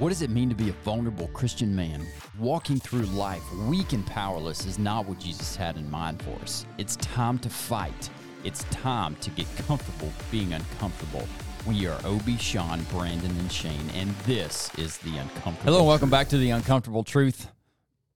[0.00, 2.06] What does it mean to be a vulnerable Christian man?
[2.38, 6.64] Walking through life weak and powerless is not what Jesus had in mind for us.
[6.78, 8.08] It's time to fight.
[8.42, 11.28] It's time to get comfortable being uncomfortable.
[11.66, 15.64] We are Obi, Sean, Brandon, and Shane, and this is the Uncomfortable.
[15.64, 17.48] Hello, and welcome back to the Uncomfortable Truth.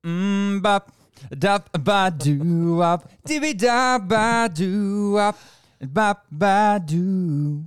[0.03, 0.91] Mmm, bop,
[1.31, 5.39] ba, doo, wop, dibby, da, ba, doo, wop,
[5.83, 7.67] bop, ba, doo.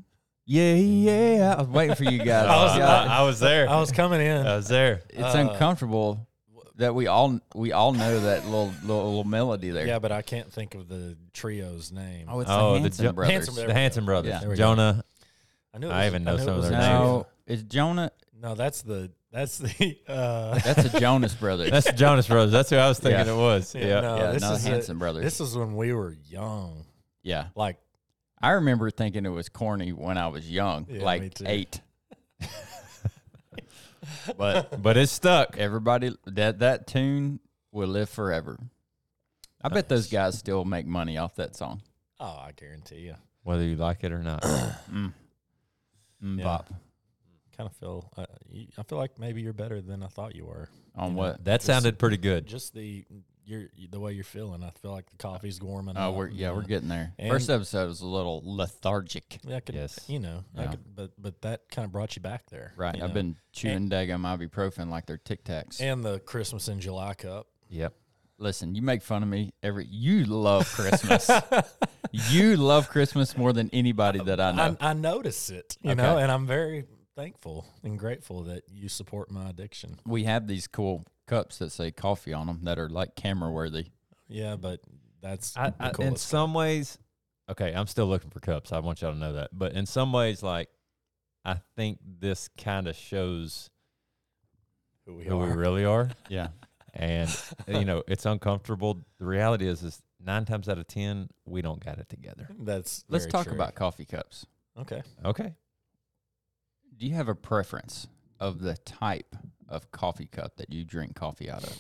[0.50, 1.56] Yeah, yeah.
[1.58, 2.30] I was waiting for you guys.
[2.50, 3.70] I was, I, I was there.
[3.70, 4.48] I was coming in.
[4.48, 5.04] I was there.
[5.10, 6.26] it's uncomfortable
[6.78, 9.86] that we all we all know that little little, little melody there.
[9.86, 12.28] yeah, but I can't think of the trio's name.
[12.30, 13.32] Oh, it's Oh, the the Hanson Jo- brothers.
[13.34, 14.30] Hanson The There we Hanson brothers.
[14.30, 14.40] Yeah.
[14.40, 14.64] There we go.
[14.64, 15.04] Jonah.
[15.74, 15.88] I knew.
[15.88, 16.90] It I was- even know knew it some of was their a names.
[16.98, 17.04] trio.
[17.18, 18.12] no, it's Jonah.
[18.42, 19.98] No, that's the that's the.
[20.08, 21.70] Uh, That's the Jonas brothers.
[21.72, 22.52] That's the Jonas brothers.
[22.54, 23.34] That's who I was thinking Yeah.
[23.34, 23.76] it was.
[23.76, 24.00] Yeah.
[24.00, 25.24] no, yeah, this no, is the a- Hanson brothers.
[25.26, 26.86] This is when we were young.
[27.24, 27.78] yeah, Like
[28.42, 31.82] I remember thinking it was corny when I was young, Yeah, like eight.
[34.38, 35.58] but But it's stuck.
[35.58, 37.40] everybody that that tune
[37.72, 38.58] will live forever.
[39.62, 41.82] I bet those guys still make money off that song.
[42.20, 43.16] oh, I guarantee you.
[43.44, 44.42] Whether you like it or not.
[44.92, 45.14] Mm.
[46.24, 46.44] Mm, Yeah.
[46.46, 46.70] bop.
[47.56, 48.10] Kind of feel.
[48.18, 48.26] Uh,
[48.78, 50.70] I feel like maybe you're better than I thought you were.
[50.96, 51.44] On You know, what?
[51.46, 52.46] That Just- sounded pretty good.
[52.48, 53.04] Just the
[53.48, 54.64] you're the way you're feeling.
[54.64, 55.96] I feel like the uh, coffee's warming.
[55.98, 57.14] Oh, up, we're yeah, we're getting there.
[57.18, 59.40] And- First episode was a little lethargic.
[59.44, 60.00] Yeah, I could, Yes.
[60.08, 60.70] You know, I Yeah.
[60.72, 62.74] could, but but that kind of brought you back there.
[62.76, 62.96] Right.
[62.96, 63.14] I've know?
[63.14, 65.80] been chewing daggum ibuprofen like they're Tic Tacs.
[65.82, 67.48] and the Christmas in July cup.
[67.70, 67.94] Yep.
[68.40, 69.86] Listen, you make fun of me every.
[69.86, 71.28] You love Christmas.
[72.12, 74.78] you love Christmas more than anybody that I know.
[74.80, 76.02] I, I notice it, you Okay.
[76.02, 79.98] know, and I'm very thankful and grateful that you support my addiction.
[80.06, 83.88] we have these cool cups that say coffee on them that are like camera worthy.
[84.28, 84.80] Yeah, but
[85.22, 86.28] that's I, the I, in coolest.
[86.28, 86.98] some ways,
[87.50, 88.72] okay, I'm still looking for cups.
[88.72, 89.50] I want y'all to know that.
[89.54, 90.70] But in some ways, like,
[91.46, 93.70] I think this kind of shows
[95.06, 96.10] who we who we really are.
[96.30, 96.50] Yeah.
[96.94, 97.30] And,
[97.68, 99.06] you know, it's uncomfortable.
[99.20, 102.48] The reality is, is nine times out of 10, we don't got it together.
[102.60, 103.54] That's Let's very talk true.
[103.56, 104.48] about coffee cups.
[104.82, 105.04] okay.
[105.24, 105.54] Okay.
[106.98, 108.08] Do you have a preference
[108.40, 109.36] of the type
[109.68, 111.78] of coffee cup that you drink coffee out of?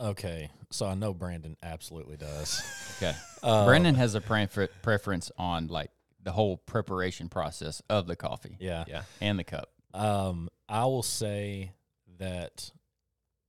[0.00, 2.62] Okay, so I know Brandon absolutely does.
[2.96, 3.14] Okay.
[3.42, 5.90] Uh, Brendan has a prefer- preference on like
[6.22, 8.84] the whole preparation process of the coffee yeah.
[8.86, 9.04] Yeah.
[9.22, 9.70] and the cup.
[9.94, 11.72] Um, I will say
[12.18, 12.70] that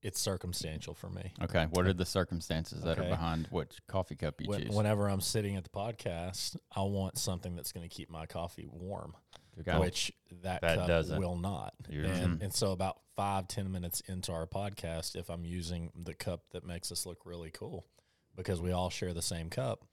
[0.01, 1.33] it's circumstantial for me.
[1.43, 1.67] Okay.
[1.71, 4.75] What are the circumstances that are behind which coffee cup you When, choose?
[4.75, 8.67] whenever I'm sitting at the podcast, I want something that's going to keep my coffee
[8.71, 9.13] warm.
[9.59, 9.77] Okay.
[9.77, 10.11] which
[10.43, 11.73] that, That cup will not.
[11.89, 16.13] You're- And, and so about five, ten minutes into our podcast, if I'm using the
[16.13, 17.85] cup that makes us look really cool,
[18.35, 19.83] because we all share the same cup,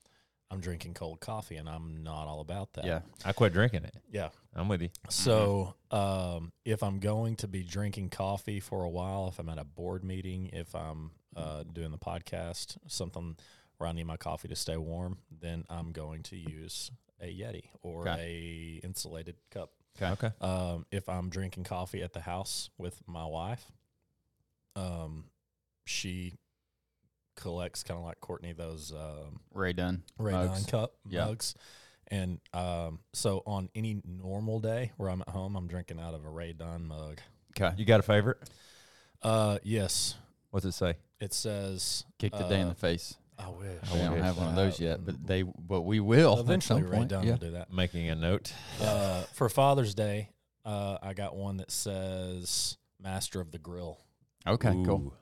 [0.51, 2.85] I'm drinking cold coffee and I'm not all about that.
[2.87, 3.01] yeah.
[3.25, 3.95] I quit drinking it.
[4.11, 4.29] Yeah.
[4.55, 4.89] I'm with you.
[5.11, 9.59] So um, if I'm going to be drinking coffee for a while, if I'm at
[9.59, 13.37] a board meeting, if I'm uh, doing the podcast, something
[13.77, 16.91] where I need my coffee to stay warm, then I'm going to use
[17.21, 19.71] a Yeti or a insulated cup.
[20.01, 20.13] Okay.
[20.27, 20.31] Okay.
[20.41, 23.65] Um, if I'm drinking coffee at the house with my wife,
[24.77, 25.25] um,
[25.85, 26.35] she
[27.37, 30.03] collects kind of like Courtney those um, Rae Dunn.
[30.19, 30.65] Ray mugs.
[30.65, 31.25] Dunn cup Yeah.
[31.27, 31.55] mugs.
[32.11, 36.25] And um, so on any normal day where I'm at home, I'm drinking out of
[36.25, 37.21] a Rae Dunn mug.
[37.59, 37.75] Okay.
[37.77, 38.39] You got a favorite?
[39.23, 40.15] Uh, yes,
[40.51, 40.95] What's it say?
[41.21, 42.05] it says.
[42.19, 43.17] Kick the day in uh, the face.
[43.39, 43.93] I wish.
[43.93, 46.85] we don't have one of those Uh, yet, but they but we will Eventually, at
[46.85, 47.11] some Ray point.
[47.11, 47.31] Dunn yeah.
[47.33, 47.73] will do that.
[47.73, 48.53] Making a note.
[48.83, 50.31] Uh, for Father's Day,
[50.65, 53.99] uh, I got one that says "Master of the Grill."
[54.47, 54.71] Okay.
[54.85, 55.13] Cool.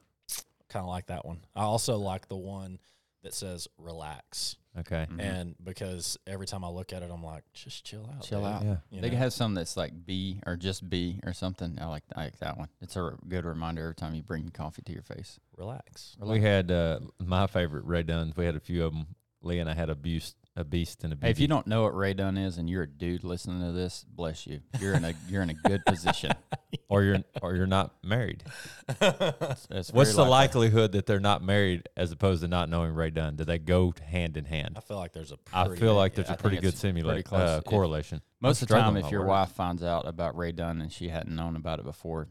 [0.69, 1.41] Kind of like that one.
[1.55, 2.79] I also like the one
[3.23, 5.07] that says "Relax," Okay.
[5.11, 5.21] Mhm.
[5.21, 8.49] and because every time I look at it, I'm like, just chill out, Chill dude."
[8.49, 8.63] out.
[8.65, 8.77] Yeah.
[8.91, 9.17] You They know?
[9.17, 11.79] have some that's like B or just B or something.
[11.81, 12.69] I like I like that one.
[12.81, 15.39] It's a good reminder every time you bring coffee to your face.
[15.57, 16.17] relax.
[16.21, 18.37] We had uh, my favorite Rae Dunns.
[18.37, 19.07] We had a few of them.
[19.43, 21.83] Lee and I had a beast, a beast, and a Hey, if you don't know
[21.83, 24.61] what Rae Dunn is and you're a dude listening to this, bless you.
[24.81, 26.33] You're in a you're in a good position.
[26.89, 28.43] or you're or you're not married.
[29.01, 30.67] It's- it's What's the likely.
[30.69, 33.37] likelihood that they're not married as opposed to not knowing Rae Dunn?
[33.37, 34.75] Do they go hand in hand?
[34.77, 35.39] I feel like there's a.
[35.53, 37.41] I pretty feel like there's yeah, I a think pretty good it's pretty simulate close.
[37.49, 38.23] uh, If- correlation.
[38.41, 41.09] Most of the time, if your my wife finds out about Rae Dunn and she
[41.09, 42.29] hadn't known about it before,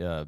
[0.00, 0.24] uh,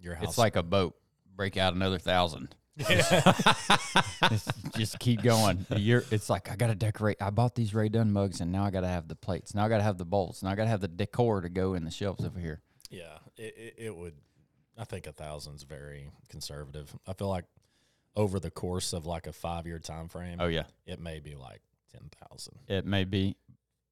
[0.00, 0.28] your house.
[0.30, 0.94] it's like a boat.
[1.34, 2.54] Break out another thousand.
[2.78, 5.66] Just, just keep going.
[5.76, 7.20] You're, it's like I gotta decorate.
[7.20, 9.54] I bought these Rae Dunn mugs, and now I gotta have the plates.
[9.54, 10.42] Now I gotta have the bowls.
[10.42, 12.62] Now I gotta have the decor to go in the shelves over here.
[12.90, 14.14] yeah, it, it, it would.
[14.78, 16.94] I think a thousand's very conservative.
[17.06, 17.44] I feel like
[18.16, 21.34] over the course of like a five year time frame, Oh yeah, it may be
[21.34, 21.60] like
[21.92, 22.58] ten thousand.
[22.68, 23.36] it may be,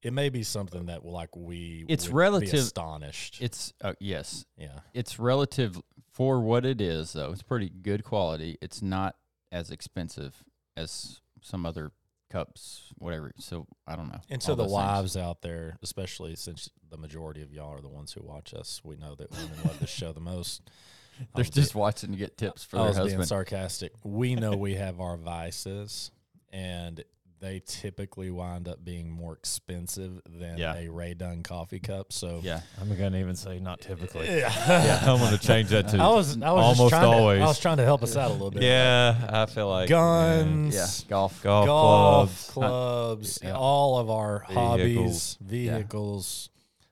[0.03, 3.41] it may be something that like we It's would be relative- astonished.
[3.41, 4.79] It's uh, yes, yeah.
[4.93, 5.79] it's relative
[6.11, 7.31] for what it is though.
[7.31, 8.57] It's pretty good quality.
[8.61, 9.15] It's not
[9.51, 10.43] as expensive
[10.77, 11.91] as some other
[12.29, 13.31] cups, whatever.
[13.37, 14.21] So I don't know.
[14.29, 14.73] And so the those things.
[14.73, 18.81] wives out there, especially since the majority of y'all are the ones who watch us,
[18.83, 20.61] we know that women love this show the most.
[21.35, 23.27] They're was just watching to get tips for I their was being husband.
[23.27, 23.91] sarcastic.
[24.03, 26.09] We know we have our vices,
[26.49, 27.03] and
[27.41, 30.75] they typically wind up being more expensive than Yeah.
[30.77, 32.13] a Rae Dunn coffee cup.
[32.13, 34.27] So Yeah, I'm gonna even say not typically.
[34.27, 34.53] yeah.
[34.67, 37.41] yeah, I'm gonna change that to I was I was just almost trying to- always.
[37.41, 38.61] I was trying to help us out a little bit.
[38.61, 41.41] yeah, I feel like guns, yeah, golf.
[41.41, 42.51] golf, golf clubs.
[42.51, 43.55] clubs, Yeah.
[43.57, 45.37] all of our hobbies, Vehicles.
[45.41, 46.49] vehicles,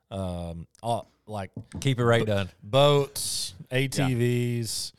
[0.10, 2.50] um, all like Keep it right done.
[2.63, 4.94] boats, ATVs,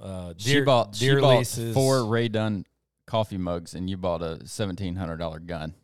[0.00, 1.74] uh, she deer, bought deer she bought leases.
[1.74, 2.64] four Rae Dunn
[3.10, 5.74] coffee mugs, and you bought a seventeen hundred dollar gun.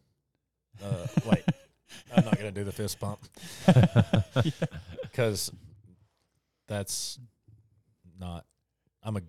[0.82, 1.42] Uh, wait,
[2.16, 3.18] I'm not gonna do the fist pump
[5.02, 5.50] because
[6.68, 7.18] that's
[8.18, 8.44] not.
[9.02, 9.22] I'm a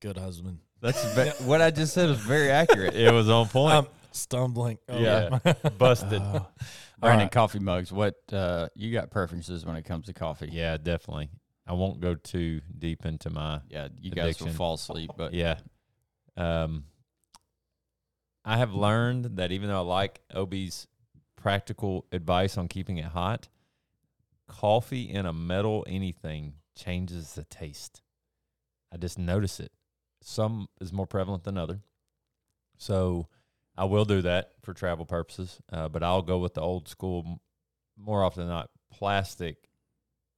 [0.00, 0.58] good husband.
[0.80, 2.94] That's ve- what I just said was very accurate.
[2.94, 3.74] It was on point.
[3.74, 4.78] I'm stumbling.
[4.88, 5.38] Oh, Yeah.
[5.78, 6.20] Busted.
[6.22, 6.46] Oh.
[6.98, 7.32] Brandon, right.
[7.32, 7.90] coffee mugs.
[7.90, 10.50] What uh, you got preferences when it comes to coffee?
[10.52, 11.30] yeah, definitely.
[11.66, 13.88] I won't go too deep into my yeah.
[14.00, 15.56] You guys will fall asleep, but yeah.
[16.36, 16.84] Um,
[18.44, 20.86] I have learned that even though I like Obi's
[21.36, 23.48] practical advice on keeping it hot,
[24.48, 28.02] coffee in a metal anything changes the taste.
[28.92, 29.72] I just notice it.
[30.22, 31.80] Some is more prevalent than other.
[32.76, 33.28] So
[33.76, 37.40] I will do that for travel purposes, uh, but I'll go with the old school
[37.96, 39.68] more often than not plastic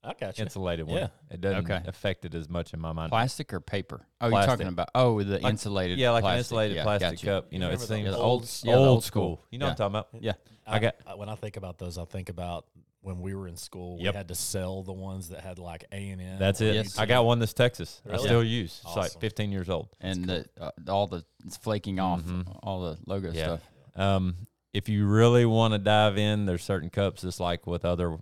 [0.04, 0.44] I got you.
[0.44, 0.98] insulated one.
[0.98, 1.08] Yeah.
[1.30, 1.82] It doesn't Okay.
[1.88, 3.10] affect it as much in my mind.
[3.10, 4.06] plastic or paper?
[4.20, 4.50] Oh, you're Plastic.
[4.52, 5.98] talking about oh the Like- insulated.
[5.98, 6.38] Yeah, like an plastic.
[6.40, 7.26] insulated Yeah, plastic gotcha.
[7.26, 7.52] cup.
[7.52, 9.40] You know, it Remember seems the old- old, yeah, the old, old school.
[9.50, 9.70] You know Yeah.
[9.72, 10.22] what I'm talking about?
[10.22, 10.32] Yeah.
[10.66, 12.66] I got- I- when I think about those, I think about
[13.02, 13.98] when we were in school.
[14.00, 14.14] Yep.
[14.14, 16.38] We had to sell the ones that had like A and N.
[16.38, 16.74] That's it.
[16.74, 16.98] Yes.
[16.98, 18.00] I got one this Texas.
[18.06, 18.24] I Really?
[18.24, 18.80] still use.
[18.84, 19.20] It's like Awesome.
[19.20, 19.88] 15 years old.
[20.00, 22.58] and the, uh, all the it's flaking off Mhm.
[22.62, 23.44] all the logo Yeah.
[23.44, 23.60] stuff.
[23.94, 28.18] Um, if you really want to dive in, there's certain cups, just like with other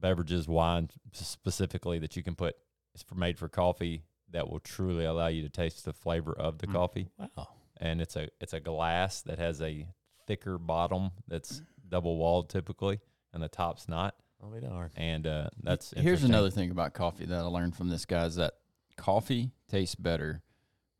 [0.00, 2.56] beverages, wine specifically, that you can put.
[2.94, 6.58] It's for made for coffee that will truly allow you to taste the flavor of
[6.58, 6.72] the Mm.
[6.72, 7.08] coffee.
[7.18, 7.48] Wow.
[7.80, 9.86] And it's a it's a glass that has a
[10.26, 13.00] thicker bottom that's double walled typically,
[13.32, 14.14] and the top's not.
[14.42, 14.92] I'll be darned.
[14.96, 18.36] And uh, that's Here's another thing about coffee that I learned from this guy is
[18.36, 18.54] that
[18.96, 20.42] coffee tastes better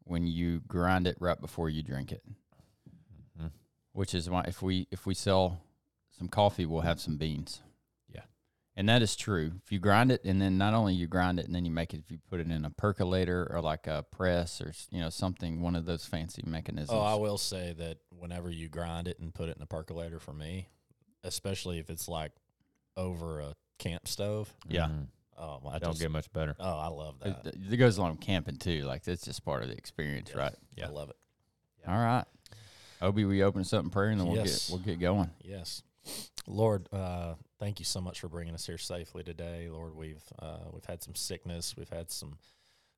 [0.05, 2.23] when you grind it right before you drink it.
[3.39, 3.51] Mhm.
[3.93, 5.61] Which is why if we if we sell
[6.11, 7.63] some coffee, we'll have some beans.
[8.79, 8.81] Yeah.
[8.81, 9.53] And that is true.
[9.65, 11.93] If you grind it and then not only you grind it and then you make
[11.95, 15.11] it if you put it in a percolator or like a press or you know
[15.11, 16.91] something one of those fancy mechanisms.
[16.93, 20.21] Oh, I will say that whenever you grind it and put it in a percolator,
[20.21, 20.69] for me,
[21.25, 22.33] especially if it's like
[22.97, 24.87] over a camp stove, Yeah.
[24.87, 25.07] Mhm.
[25.39, 26.55] oh, I Don't just, get much better.
[26.61, 27.47] oh, I love that.
[27.73, 28.83] it goes along with camping too.
[28.85, 30.39] Like that's just part of the experience, Yeah.
[30.41, 30.55] right?
[30.77, 30.87] Yeah.
[30.87, 31.17] I love it.
[31.87, 32.25] All right.
[33.01, 34.69] Obi, we open us up in prayer and then we'll Yes.
[34.69, 35.31] get we'll get going.
[35.43, 35.83] Yes,
[36.47, 39.95] Lord, uh, thank you so much for bringing us here safely today, Lord.
[39.95, 42.39] We've uh, we've had some sickness, we've had some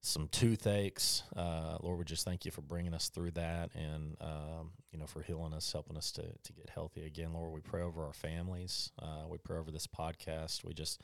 [0.02, 1.22] some toothaches.
[1.36, 5.06] Uh, Lord, we just thank you for bringing us through that, and um, you know
[5.06, 7.32] for healing us, helping us to to get healthy again.
[7.32, 8.92] Lord, we pray over our families.
[8.98, 10.64] Uh, we pray over this podcast.
[10.64, 11.00] We just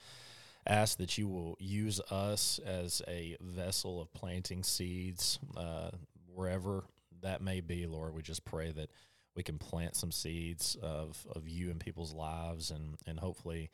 [0.67, 5.91] ask that you will use us as a vessel of planting seeds uh,
[6.33, 6.85] wherever
[7.23, 8.15] that may be, Lord.
[8.15, 8.91] We just pray that
[9.37, 13.71] we can plant some seeds of, of you in people's lives and, and hopefully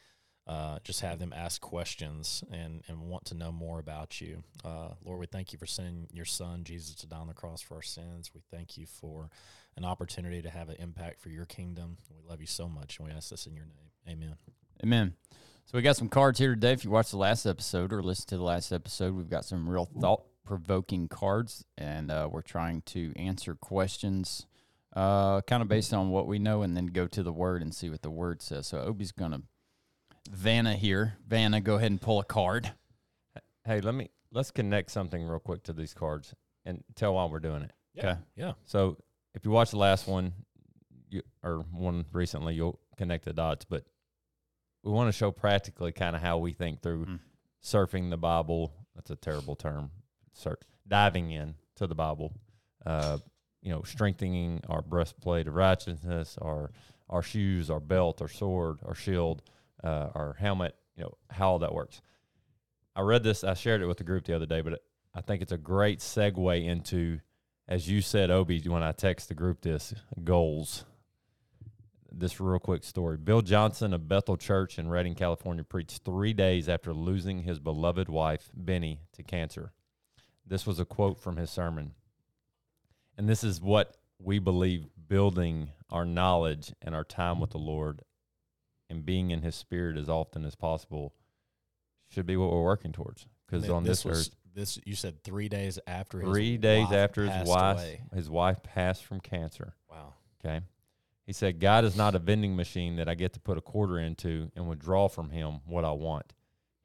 [0.46, 4.42] uh, just have them ask questions and, and want to know more about you.
[4.64, 7.62] Uh, Lord, we thank you for sending your son, Jesus, to die on the cross
[7.62, 8.32] for our sins.
[8.34, 9.30] We thank you for
[9.76, 11.98] an opportunity to have an impact for your kingdom.
[12.10, 13.90] We love you so much, and we ask this in your name.
[14.08, 14.36] Amen.
[14.82, 15.14] Amen.
[15.66, 16.72] So we got some cards here today.
[16.72, 19.68] If you watched the last episode or listened to the last episode, we've got some
[19.68, 24.46] real thought provoking cards, and uh, we're trying to answer questions,
[24.94, 27.74] uh, kind of based on what we know, and then go to the word and
[27.74, 28.66] see what the word says.
[28.66, 29.42] So Obi's gonna
[30.30, 31.14] Vanna here.
[31.26, 32.72] Vanna, go ahead and pull a card.
[33.64, 36.34] Hey, let me let's connect something real quick to these cards
[36.64, 37.72] and tell why we're doing it.
[37.98, 38.16] Okay.
[38.36, 38.52] Yeah.
[38.64, 38.96] So
[39.34, 40.32] if you watch the last one,
[41.10, 43.64] you or one recently, you'll connect the dots.
[43.64, 43.84] But
[44.82, 47.20] we want to show practically kind of how we think through Mm.
[47.62, 48.72] surfing the Bible.
[48.94, 49.90] That's a terrible term.
[50.32, 50.58] Sur-
[50.88, 52.32] diving in to the Bible.
[52.84, 53.18] Uh,
[53.62, 56.70] you know, strengthening our breastplate of righteousness, our
[57.08, 59.42] our shoes, our belt, our sword, our shield,
[59.84, 60.74] uh, our helmet.
[60.96, 62.00] You know how all that works.
[62.96, 63.44] I read this.
[63.44, 64.82] I shared it with the group the other day, but
[65.14, 67.20] I think it's a great segue into,
[67.68, 70.84] as you said, Obi, when I text the group this goals.
[72.10, 73.16] this real quick story.
[73.16, 78.08] Bill Johnson of Bethel Church in Redding, California, preached three days after losing his beloved
[78.08, 79.72] wife, Beni, to cancer.
[80.46, 81.94] This was a quote from his sermon.
[83.16, 88.02] And this is what we believe building our knowledge and our time with the Lord
[88.88, 91.14] and being in his spirit as often as possible
[92.08, 93.26] should be what we're working towards.
[93.46, 96.94] Because on this, was, earth, this you said three days after his three days wife
[96.94, 98.00] after his wife, away.
[98.14, 99.74] his wife passed from cancer.
[99.90, 100.14] Wow.
[100.44, 100.60] Okay.
[101.24, 103.98] He said, God is not a vending machine that I get to put a quarter
[103.98, 106.32] into and withdraw from him what I want.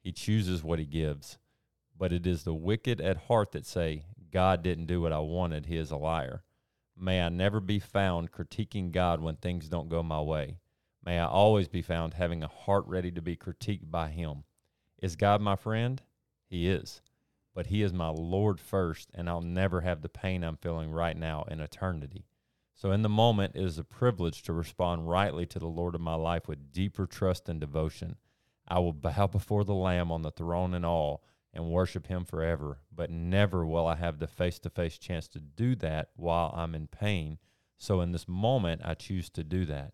[0.00, 1.38] He chooses what he gives.
[1.98, 5.66] But it is the wicked at heart that say, God didn't do what I wanted.
[5.66, 6.42] He is a liar.
[6.96, 10.58] May I never be found critiquing God when things don't go my way.
[11.04, 14.44] May I always be found having a heart ready to be critiqued by him.
[15.00, 16.02] Is God my friend?
[16.48, 17.00] He is.
[17.54, 21.16] But he is my Lord first, and I'll never have the pain I'm feeling right
[21.16, 22.26] now in eternity.
[22.74, 26.00] So, in the moment, it is a privilege to respond rightly to the Lord of
[26.00, 28.16] my life with deeper trust and devotion.
[28.68, 32.78] I will bow before the Lamb on the throne and all and worship him forever,
[32.94, 36.74] but never will I have the face to face chance to do that while I'm
[36.74, 37.38] in pain.
[37.78, 39.92] So, in this moment, I choose to do that.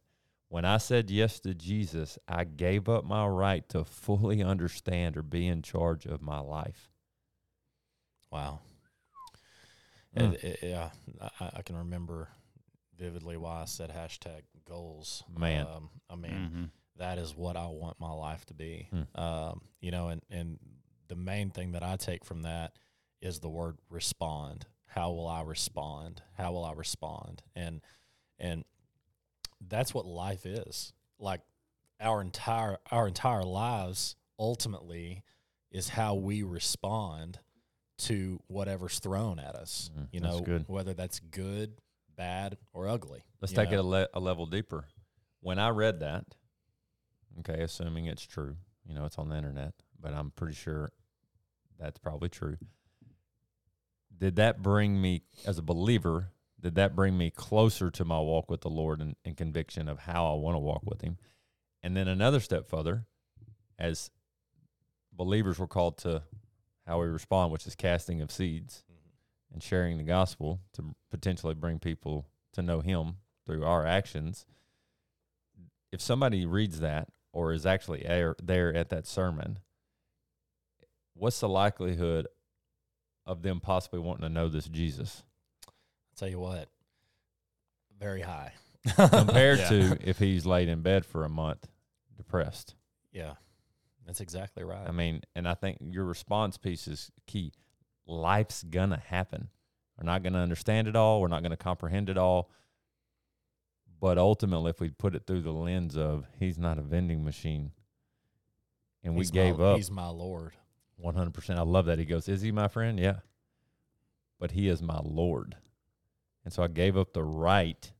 [0.49, 5.23] When I said yes to Jesus, I gave up my right to fully understand or
[5.23, 6.91] be in charge of my life.
[8.31, 8.61] Wow.
[10.17, 10.35] Mm.
[10.35, 10.91] It- it- yeah,
[11.41, 12.29] I, I can remember
[12.97, 15.25] vividly why I said hashtag goals.
[15.37, 15.67] Man.
[15.67, 16.71] um, I mean, Mhm.
[16.97, 18.89] that is what I want my life to be.
[18.91, 19.21] Hmm.
[19.21, 20.59] Um, you know, and and
[21.09, 22.73] the main thing that I take from that
[23.21, 24.67] is the word respond.
[24.87, 26.23] How will I respond?
[26.37, 27.43] How will I respond?
[27.55, 27.81] And
[28.39, 28.65] and
[29.69, 30.93] that's what life is.
[31.19, 31.41] Like
[32.01, 35.23] our entire our entire lives ultimately
[35.71, 37.41] is how we respond
[37.97, 39.91] to whatever's thrown at us.
[39.97, 41.73] Mm, you know, whether that's good,
[42.17, 43.25] bad, or ugly.
[43.41, 44.87] Let's take it a, le- a level deeper.
[45.41, 46.25] When I read that,
[47.41, 48.57] okay, assuming it's true,
[48.87, 50.93] you know, it's on the internet, but I'm pretty sure
[51.81, 52.59] that's probably true.
[54.17, 56.29] Did that bring me, as a believer,
[56.61, 60.01] did that bring me closer to my walk with the Lord and, and conviction of
[60.01, 61.17] how I want to walk with Him?
[61.83, 63.07] And then another step further,
[63.79, 64.11] as
[65.11, 66.23] believers, we're called to
[66.87, 69.55] how we respond, which is casting of seeds mm-hmm.
[69.55, 74.45] and sharing the gospel to potentially bring people to know him through our actions
[75.93, 78.05] if somebody reads that or is actually
[78.43, 79.59] there at that sermon
[81.15, 82.27] what's the likelihood
[83.27, 85.23] of them possibly wanting to know this jesus?
[85.67, 85.73] I'll
[86.17, 86.69] tell you what,
[87.99, 88.53] very high.
[88.97, 89.69] Compared Yeah.
[89.71, 91.67] to if he's laid in bed for a month
[92.17, 92.75] depressed.
[93.13, 93.35] Yeah,
[94.07, 94.87] that's exactly right.
[94.87, 97.53] i mean and i think your response piece is key.
[98.07, 99.49] Life's gonna happen.
[99.99, 101.21] We're not gonna understand it all.
[101.21, 102.51] We're not gonna comprehend it all.
[104.01, 107.71] But ultimately if we put it through the lens of he's not a vending machine
[109.03, 110.53] and we gave my, up He's my Lord.
[111.03, 111.99] 100% i love that.
[111.99, 112.99] He goes is he my friend?
[112.99, 113.21] Yeah.
[114.39, 115.57] But he is my lord.
[116.45, 117.93] And so i gave up the right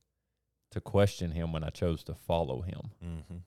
[0.71, 2.91] to question him when i chose to follow him.
[3.03, 3.37] Mm-hmm.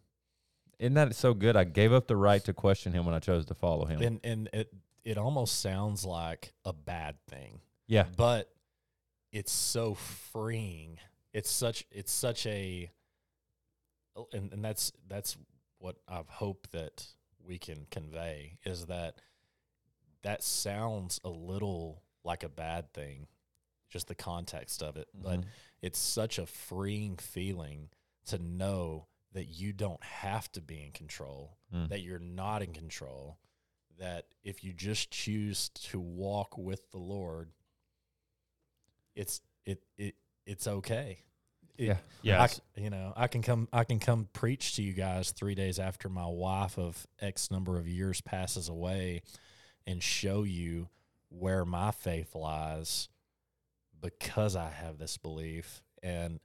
[0.78, 1.56] isn't that so good?
[1.56, 4.02] I gave up the right to question him when i chose to follow him.
[4.02, 4.72] And and it
[5.04, 8.04] it almost sounds like a bad thing, yeah.
[8.16, 8.50] But
[9.32, 10.98] it's so freeing.
[11.32, 12.90] It's such it's such a
[14.32, 15.36] and, and that's that's
[15.78, 17.06] what I hope that
[17.44, 19.20] we can convey is that
[20.22, 23.26] that sounds a little like a bad thing,
[23.88, 25.08] just the context of it.
[25.14, 25.46] But Mhm.
[25.82, 27.90] it's such a freeing feeling
[28.26, 31.88] to know that you don't have to be in control, Mm.
[31.88, 33.38] that you're not in control,
[33.98, 37.52] that if you just choose to walk with the Lord,
[39.14, 41.24] it's it it it's okay.
[41.76, 42.42] It- Yeah.
[42.42, 42.48] I
[42.80, 46.08] you know, I can come I can come preach to you guys 3 days after
[46.08, 49.22] my wife of X number of years passes away
[49.88, 50.88] and show you
[51.30, 53.08] where my faith lies
[54.00, 56.38] because I have this belief and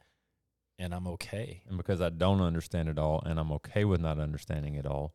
[0.80, 1.62] and I'm okay.
[1.68, 5.14] and because I don't understand it all, and I'm okay with not understanding it all,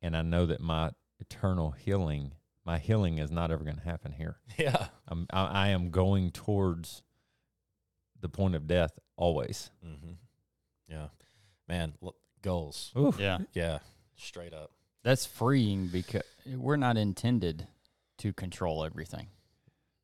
[0.00, 2.32] and I know that my eternal healing,
[2.64, 4.36] my healing is not ever going to happen here.
[4.56, 4.86] Yeah.
[5.08, 7.02] I'm, I, I am going towards
[8.20, 9.70] the point of death always.
[9.84, 10.16] Mhm.
[10.88, 11.08] Yeah.
[11.68, 12.92] Man, l- goals.
[12.96, 13.18] Oof.
[13.18, 13.38] Yeah.
[13.54, 13.80] Yeah.
[14.16, 14.70] Straight up.
[15.02, 17.66] That's freeing because we're not intended
[18.18, 19.28] to control everything.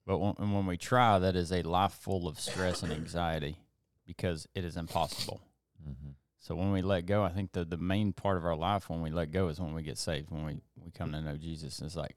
[0.07, 3.59] But when, and when we try, that is a life full of stress and anxiety
[4.07, 5.40] because it is impossible.
[5.87, 6.14] Mhm.
[6.38, 9.02] So when we let go, I think the, the main part of our life when
[9.02, 11.81] we let go is when we get saved, when we, we come to know Jesus.
[11.83, 12.17] It's like,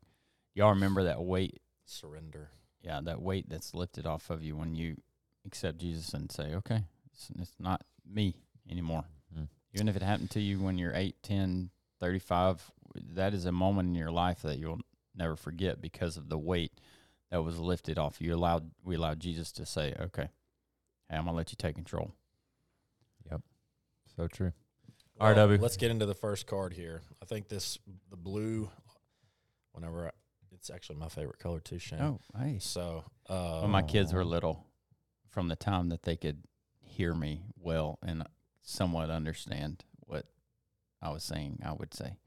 [0.53, 1.59] y'all remember that weight?
[1.85, 2.49] Surrender.
[2.81, 4.95] Yeah, that weight that's lifted off of you when you
[5.45, 8.35] accept Jesus and say, okay, it's, it's not me
[8.69, 9.03] anymore.
[9.37, 9.49] Mm.
[9.73, 11.69] Even if it happened to you when you're 8, 10,
[12.01, 12.71] 35,
[13.13, 14.81] that is a moment in your life that you'll
[15.15, 16.73] never forget because of the weight
[17.29, 18.35] that was lifted off you.
[18.35, 20.27] Allowed we allowed Jesus to say, "Okay,
[21.09, 22.11] hey, I'm gonna let you take control."
[23.31, 23.41] Yep.
[24.17, 24.51] So true.
[25.15, 25.59] Well, All right, W.
[25.61, 27.01] Let's get into the first card here.
[27.21, 27.77] I think this
[28.09, 28.69] the blue.
[29.73, 30.11] Whenever I,
[30.51, 32.01] it's actually my favorite color too, Shane.
[32.01, 32.57] Oh, hey.
[32.59, 34.65] So uh, When my kids were little,
[35.29, 36.43] from the time that they could
[36.81, 38.23] hear me well and
[38.61, 39.90] somewhat understand what
[41.01, 42.17] I was saying, I would say,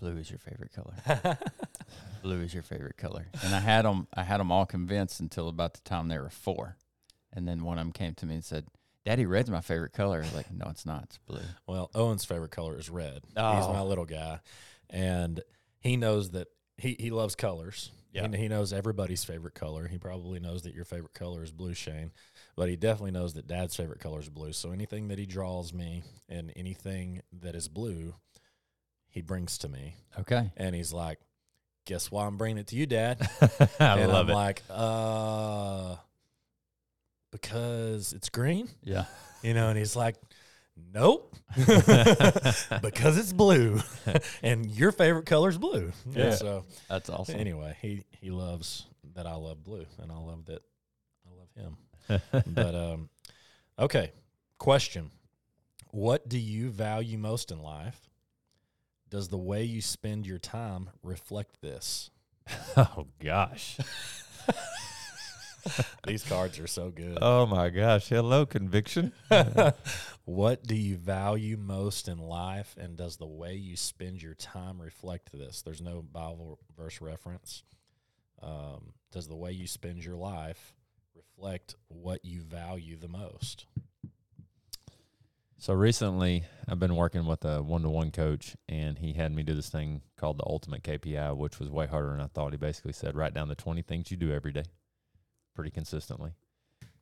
[0.00, 1.38] "Blue is your favorite color.
[2.22, 5.48] Blue is your favorite color." And I had them, I had them all convinced until
[5.48, 6.76] about the time they were four,
[7.32, 8.66] and then one of them came to me and said,
[9.04, 11.04] "Daddy, red's my favorite color." I was like, "No, it's not.
[11.04, 13.20] It's blue." Well, Owen's favorite color is red.
[13.28, 13.72] He's Oh.
[13.72, 14.40] my little guy,
[14.90, 15.40] and
[15.80, 17.90] he knows that he he loves colors.
[18.12, 18.28] Yeah.
[18.28, 19.88] He, he knows everybody's favorite color.
[19.88, 22.12] He probably knows that your favorite color is blue, Shane,
[22.56, 24.52] but he definitely knows that Dad's favorite color is blue.
[24.52, 28.14] So anything that he draws me and anything that is blue,
[29.08, 30.50] he brings to me, Okay.
[30.56, 31.18] and he's like,
[31.84, 33.20] "Guess why I'm bringing it to you, Dad?"
[33.80, 34.34] I and love I'm it.
[34.34, 35.96] like, "Uh,
[37.32, 39.04] because it's green." Yeah.
[39.42, 40.16] You know, and he's like,
[40.92, 41.34] Nope.
[41.56, 43.80] because it's blue.
[44.42, 45.90] and your favorite color is blue.
[46.10, 46.32] Yeah.
[46.34, 47.38] So That's awesome.
[47.40, 50.60] anyway, he he loves that I love blue and I love that
[51.26, 51.76] I love him.
[52.46, 53.08] But um
[53.78, 54.12] okay.
[54.58, 55.10] Question.
[55.90, 58.08] What do you value most in life?
[59.08, 62.10] Does the way you spend your time reflect this?
[62.76, 63.78] oh gosh.
[66.06, 67.18] These cards are so good.
[67.20, 68.08] Oh my gosh.
[68.08, 69.12] Hello, conviction.
[70.24, 74.80] what do you value most in life, and does the way you spend your time
[74.80, 75.62] reflect this?
[75.62, 77.64] There's no Bible verse reference.
[78.42, 80.74] Um, does the way you spend your life
[81.36, 83.66] reflect what you value the most?
[85.58, 89.70] So recently, I've been working with a one-to-one coach, and he had me do this
[89.70, 92.52] thing called the Ultimate KPI, which was way harder than I thought.
[92.52, 94.64] He basically said, write down the 20 things you do every day,
[95.54, 96.32] pretty consistently.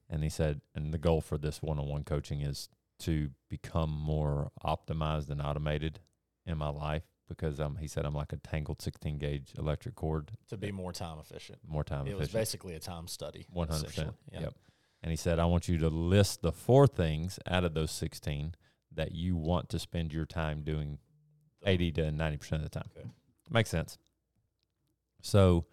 [0.08, 2.68] And he said, and the goal for this one-on-one coaching is
[3.00, 5.98] to become more optimized and automated
[6.46, 10.32] in my life because um, he said I'm like a tangled 16 gauge electric cord,
[10.48, 11.58] To be more time efficient.
[11.66, 12.16] more time efficient.
[12.16, 13.46] It was basically a time study.
[13.50, 14.14] One hundred percent.
[14.32, 14.40] Yeah.
[14.40, 14.54] Yep.
[15.02, 18.54] And he said, I want you to list the four things out of those sixteen
[18.94, 20.98] that you want to spend your time doing
[21.66, 22.88] eighty to ninety percent of the time.
[22.96, 23.08] Okay.
[23.50, 23.98] Makes sense.
[25.22, 25.64] So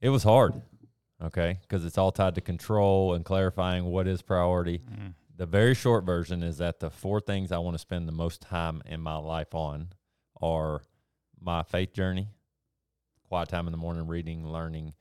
[0.00, 0.60] it was hard,
[1.22, 4.78] okay, because it's all tied to control and clarifying what is priority.
[4.90, 5.14] Mm.
[5.36, 8.40] The very short version is that the four things I want to spend the most
[8.40, 9.88] time in my life on
[10.40, 10.82] are
[11.38, 12.28] my faith journey,
[13.28, 14.94] quiet time in the morning, reading, learning,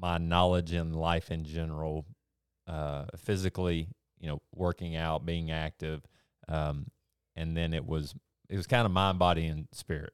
[0.00, 2.06] my knowledge in life in general,
[2.68, 3.88] uh, physically,
[4.20, 6.02] you know, working out, being active,
[6.48, 6.86] um,
[7.34, 8.14] and then it was
[8.48, 10.12] it was kind of mind, body, and spirit.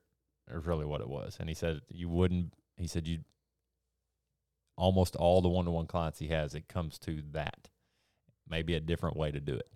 [0.51, 1.37] Is really what it was.
[1.39, 2.55] And he said you wouldn't.
[2.77, 3.21] He said you
[4.77, 7.69] almost all the one to one clients he has, it comes to that.
[8.49, 9.69] Maybe a different way to do it.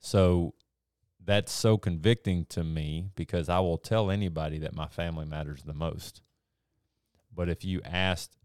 [0.00, 0.54] So
[1.24, 5.74] that's so convicting to me because I will tell anybody that my family matters the
[5.74, 6.22] most.
[7.34, 8.36] But if you asked,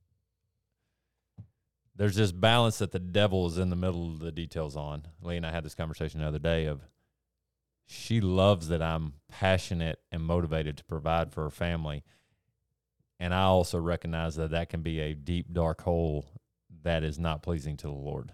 [1.96, 5.06] there's this balance that the devil is in the middle of the details on.
[5.22, 6.82] Lee and I had this conversation the other day of
[7.86, 12.04] she loves that I'm passionate and motivated to provide for her family.
[13.20, 16.26] And I also recognize that that can be a deep, dark hole
[16.84, 18.32] that is not pleasing to the Lord.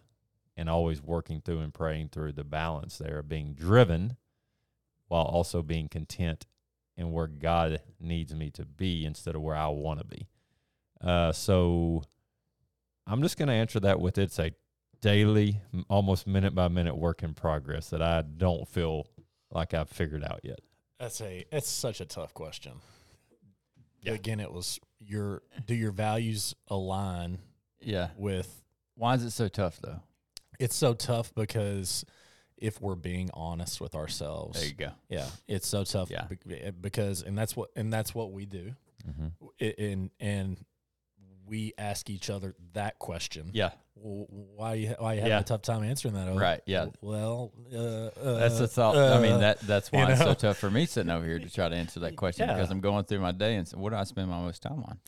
[0.59, 4.17] And always working through and praying through the balance there of being driven
[5.07, 6.47] while also being content
[6.97, 10.27] in where God needs me to be instead of where I want to be.
[10.99, 12.01] Uh, so
[13.05, 14.51] I'm just going to answer that with it's a
[14.99, 19.05] daily, almost minute by minute work in progress that I don't feel
[19.51, 20.59] like I've figured out yet.
[20.99, 22.73] That's a it's such a tough question.
[24.07, 27.37] Again, it was your do your values align
[27.79, 28.09] Yeah.
[28.17, 28.63] with
[28.95, 29.99] Why is it so tough though?
[30.59, 32.05] It's so tough because
[32.57, 34.91] if we're being honest with ourselves, There you go.
[35.09, 36.09] yeah, it's so tough.
[36.09, 36.25] Yeah.
[36.47, 38.73] be- because and that's what and that's what we do.
[39.07, 39.81] Mm-hmm.
[39.81, 40.65] And and
[41.45, 43.51] we ask each other that question.
[43.53, 43.69] Yeah.
[43.95, 45.39] Well, why why you having Yeah.
[45.39, 46.27] a tough time answering that?
[46.27, 46.87] Oh, Right, yeah.
[47.01, 48.97] Well, uh, That's uh, the thought.
[48.97, 51.39] I mean uh, that that's you why it's so tough for me sitting over here
[51.39, 52.55] to try to answer that question Yeah.
[52.55, 54.99] because I'm going through my day and what do I spend my most time on?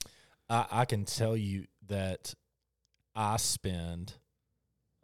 [0.50, 2.34] I, I can tell you that
[3.16, 4.14] I spend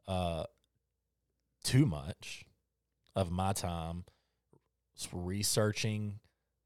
[0.07, 0.45] uh,
[1.63, 2.45] too much
[3.15, 4.03] of my time
[5.13, 6.19] researching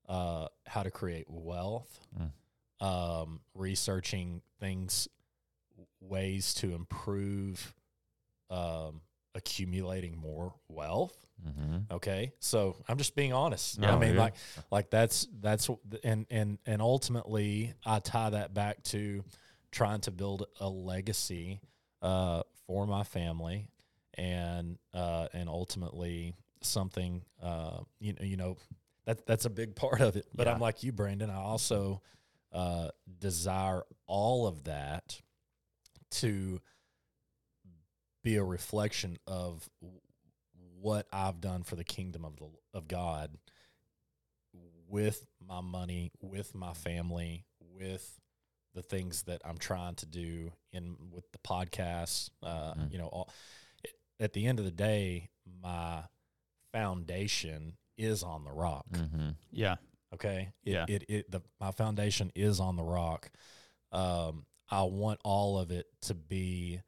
[0.07, 2.85] uh, how to create wealth, Mm.
[2.85, 5.07] um, researching things,
[6.01, 7.73] ways to improve
[8.49, 9.01] um,
[9.35, 11.15] accumulating more wealth.
[11.47, 11.93] Mm-hmm.
[11.93, 13.79] Okay, so I'm just being honest.
[13.79, 14.33] No, I mean, like,
[14.71, 15.69] like that's that's
[16.03, 19.23] and and and ultimately, I tie that back to
[19.71, 21.61] trying to build a legacy
[22.01, 23.67] uh, for my family,
[24.15, 28.57] and uh, and ultimately something uh, you know you know
[29.05, 30.25] that that's a big part of it.
[30.35, 30.53] But Yeah.
[30.53, 31.29] I'm like you, Brandon.
[31.29, 32.01] I also
[32.51, 35.21] uh, desire all of that
[36.11, 36.59] to
[38.23, 39.69] be a reflection of
[40.81, 43.37] what I've done for the kingdom of the of God
[44.87, 48.18] with my money, with my family, with
[48.75, 52.29] the things that I'm trying to do in with the podcast.
[52.43, 52.91] Uh, Mhm.
[52.91, 53.29] You know, all,
[54.19, 55.29] at the end of the day,
[55.61, 56.03] my
[56.71, 58.85] foundation is on the rock.
[58.91, 59.29] Mm-hmm.
[59.51, 59.75] Yeah.
[60.13, 60.53] Okay.
[60.63, 60.85] It, Yeah.
[60.87, 63.31] It, it the my foundation is on the rock.
[63.91, 66.81] Um, I want all of it to be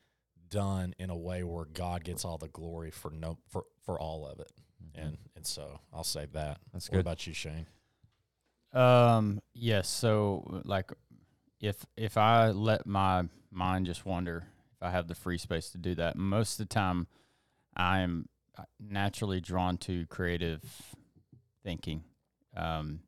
[0.50, 4.26] done in a way where God gets all the glory for no for for all
[4.28, 4.52] of it.
[4.94, 6.58] And and so I'll save that.
[6.60, 6.70] Mm-hmm.
[6.74, 7.02] That's what good.
[7.02, 7.66] about you, Shane?
[8.74, 9.42] Um.
[9.54, 9.90] Yes.
[9.90, 10.92] So, like,
[11.62, 15.78] if if I let my mind just wander, if I have the free space to
[15.78, 17.08] do that, most of the time,
[17.76, 18.28] I am
[18.80, 20.62] naturally drawn to creative
[21.64, 22.04] thinking.
[22.58, 23.02] Um.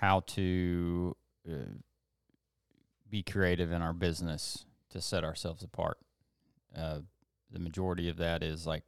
[0.00, 1.74] How to uh,
[3.10, 5.98] be creative in our business to set ourselves apart.
[6.76, 7.00] Uh,
[7.50, 8.84] the majority of that is like,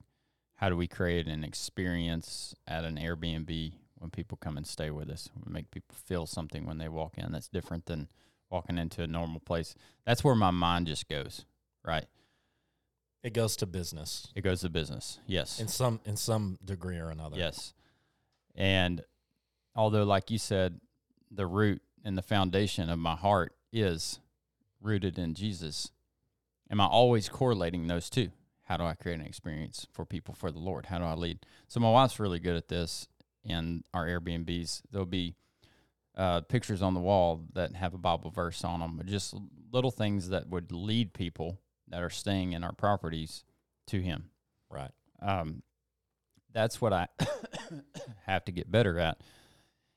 [0.54, 5.10] how do we create an experience at an Airbnb when people come and stay with
[5.10, 5.30] us?
[5.44, 8.08] We make people feel something when they walk in that's different than
[8.50, 9.74] walking into a normal place.
[10.04, 11.44] That's where my mind just goes,
[11.84, 12.06] right?
[13.22, 15.18] It goes to business It goes to business.
[15.26, 15.60] Yes.
[15.60, 17.36] in some in some degree or another.
[17.36, 17.74] Yes.
[18.54, 19.02] And
[19.76, 20.80] although, like you said,
[21.30, 24.20] the root and the foundation of my heart is
[24.80, 25.92] rooted in Jesus,
[26.70, 28.30] am I always correlating those two?
[28.64, 30.86] How do I create an experience for people for the Lord?
[30.86, 31.40] How do I lead?
[31.68, 33.06] So my wife's really good at this
[33.44, 34.82] in our Airbnbs.
[34.90, 35.34] There'll be
[36.20, 39.34] uh, pictures on the wall that have a Bible verse on them, just
[39.72, 43.42] little things that would lead people that are staying in our properties
[43.86, 44.28] to Him
[44.70, 44.90] Right.
[45.22, 45.62] um,
[46.52, 47.06] that's what I
[48.26, 49.20] have to get better at.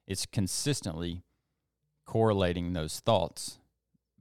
[0.08, 1.24] It's consistently
[2.06, 3.58] correlating those thoughts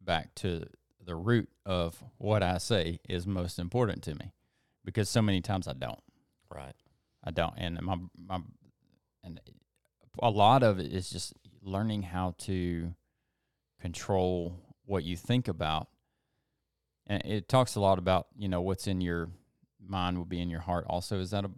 [0.01, 0.65] back to
[1.05, 4.33] the root of what I say is most important to me,
[4.85, 6.01] because so many times I don't.
[6.53, 6.75] Right.
[7.23, 8.41] I don't, and my my
[9.23, 9.41] and
[10.21, 11.33] a lot of it is just
[11.63, 12.95] learning how to
[13.81, 15.89] control what you think about.
[17.07, 19.29] And it talks a lot about you know what's in your
[19.85, 20.85] mind will be in your heart.
[20.89, 21.51] Also, is that a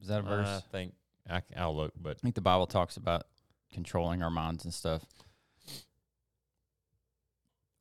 [0.00, 0.48] is that a verse?
[0.48, 0.94] I think
[1.28, 3.24] I, will look, but I think the Bible talks about
[3.72, 5.04] controlling our minds and stuff.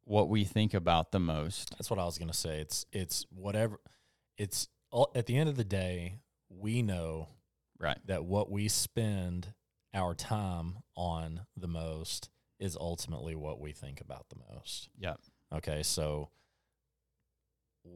[0.03, 1.71] What we think about the most.
[1.71, 2.59] That's what I was gonna say.
[2.59, 3.79] It's it's whatever.
[4.37, 7.29] It's all, at the end of the day, we know
[7.79, 7.97] Right.
[8.05, 9.53] that what we spend
[9.93, 14.89] our time on the most is ultimately what we think about the most.
[14.97, 15.15] Yeah.
[15.53, 16.29] Okay, so
[17.85, 17.89] I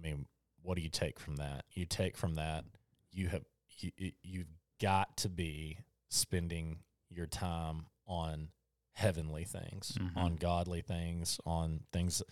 [0.00, 0.26] mean,
[0.62, 1.64] what do you take from that?
[1.72, 2.64] You take from that
[3.10, 3.44] you have
[3.78, 5.78] you, you- you've got to be
[6.08, 6.78] spending
[7.10, 8.48] your time on
[8.92, 10.16] heavenly things, Mhm.
[10.16, 12.22] on godly things, on things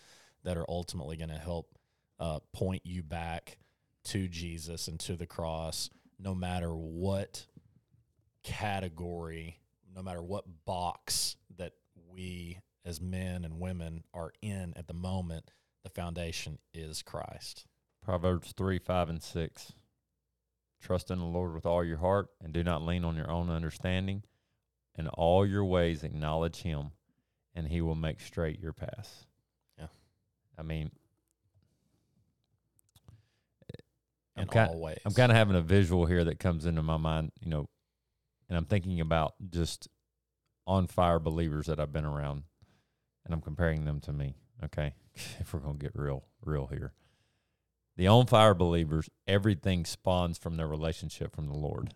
[0.42, 1.76] that are ultimately going to help
[2.18, 3.58] uh, point you back
[4.04, 7.46] to Jesus and to the cross, no matter what
[8.42, 9.60] category,
[9.94, 11.72] no matter what box that
[12.08, 15.50] we as men and women are in at the moment,
[15.84, 17.66] the foundation is Christ.
[18.02, 19.72] Proverbs 3, 5, and 6.
[20.80, 23.50] Trust in the Lord with all your heart and do not lean on your own
[23.50, 24.22] understanding.
[24.96, 26.92] In all your ways, acknowledge Him,
[27.54, 29.26] and He will make straight your paths.
[29.78, 29.86] Yeah.
[30.58, 30.90] I mean,
[34.36, 34.98] I'm In kind- all ways.
[35.04, 37.68] I'm kind of having a visual here that comes into my mind, you know,
[38.50, 39.88] and I'm thinking about just
[40.66, 42.42] on fire believers that I've been around,
[43.24, 44.34] and I'm comparing them to me.
[44.62, 44.92] Okay,
[45.38, 46.92] if we're gonna get real, real here,
[47.96, 51.94] the on fire believers, everything spawns from their relationship from the Lord.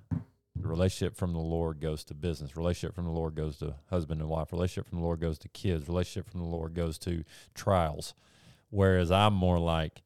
[0.57, 2.57] The relationship from the Lord goes to business.
[2.57, 4.53] Relationship from the Lord goes to husband and wife.
[4.53, 5.89] Relationship from the Lord goes to kids.
[5.89, 8.15] Relationship from the Lord goes to trials.
[8.71, 10.03] Whereas I'm more like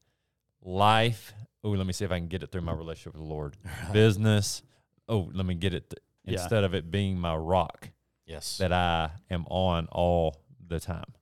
[0.63, 1.33] life.
[1.63, 3.57] Oh, let me see if I can get it through my relationship with the Lord.
[3.93, 4.63] Business.
[5.07, 6.41] Oh, let me get it th- Yeah.
[6.41, 7.89] instead of it being my rock
[8.25, 8.57] yes.
[8.57, 11.13] that I am on all the time.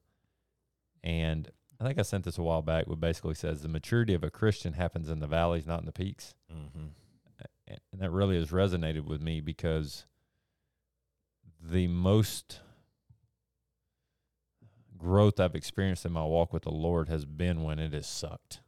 [1.04, 4.24] And I think I sent this a while back, but basically says the maturity of
[4.24, 6.34] a Christian happens in the valleys, not in the peaks.
[6.52, 6.88] mm-hmm.
[7.92, 10.06] And that really has resonated with me because
[11.62, 12.62] the most
[14.98, 18.62] growth I've experienced in my walk with the Lord has been when it has sucked.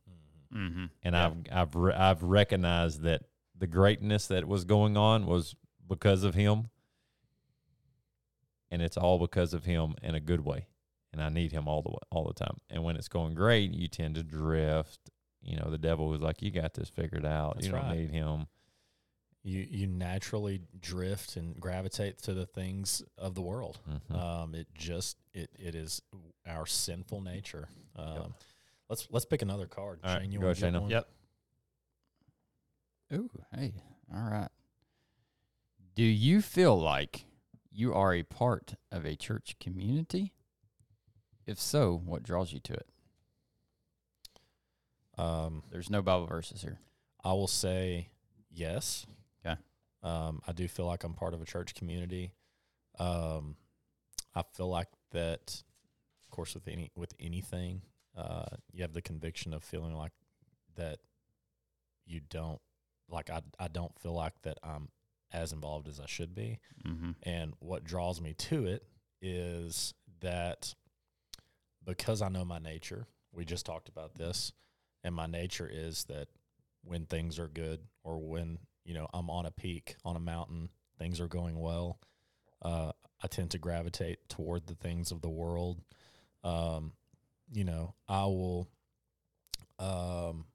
[0.54, 0.67] Mm-hmm.
[0.67, 0.86] Mm-hmm.
[1.04, 1.25] and Yeah.
[1.28, 3.23] I've I've re- I've recognized that
[3.58, 5.56] the greatness that was going on was
[5.89, 6.69] because of him,
[8.71, 10.67] and it's all because of him in a good way.
[11.12, 12.58] And I need him all the way, all the time.
[12.69, 15.10] And when it's going great, you tend to drift.
[15.41, 17.56] You know, the devil was like, "You got this figured out.
[17.56, 17.97] That's you don't right.
[17.97, 18.45] need him."
[19.41, 23.80] You you naturally drift and gravitate to the things of the world.
[23.89, 24.15] Mhm.
[24.15, 26.02] Um, it just it it is
[26.45, 27.69] our sinful nature.
[27.95, 28.36] Um,
[28.89, 29.99] Let's let's pick another card.
[30.04, 30.89] All right, Shane, you go want to Shane.
[30.89, 31.10] Yep.
[33.13, 33.73] Ooh, hey,
[34.13, 34.49] all right.
[35.95, 37.25] Do you feel like
[37.71, 40.34] you are a part of a church community?
[41.45, 42.88] If so, what draws you to it?
[45.17, 46.80] Um, There's no Bible verses here.
[47.23, 48.10] I will say
[48.49, 49.06] yes.
[49.43, 49.58] 'Kay.
[50.02, 52.32] Um, I do feel like I'm part of a church community.
[52.97, 53.58] Um,
[54.34, 55.63] I feel like that,
[56.21, 57.82] of course, with any with anything,
[58.15, 60.13] uh, you have the conviction of feeling like
[60.75, 60.99] that
[62.06, 62.62] you don't
[63.10, 63.30] like.
[63.30, 64.89] I I don't feel like that I'm
[65.32, 66.60] as involved as I should be.
[66.86, 67.12] Mm-hmm.
[67.24, 68.84] And what draws me to it
[69.22, 70.74] is that
[71.86, 74.54] because I know my nature, we just talked about this,
[75.04, 76.28] and my nature is that
[76.84, 80.70] when things are good or when, you know, I'm on a peak, on a mountain,
[80.98, 82.00] things are going well,
[82.62, 82.92] uh,
[83.24, 85.82] I tend to gravitate toward the things of the world.
[86.44, 86.94] Um,
[87.52, 88.68] you know, I will
[89.78, 90.46] um,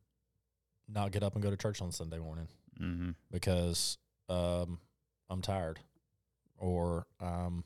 [0.88, 2.48] not get up and go to church on Sunday morning
[2.80, 3.10] Mm-hmm.
[3.30, 4.78] because um,
[5.30, 5.80] I'm tired
[6.58, 7.64] or um,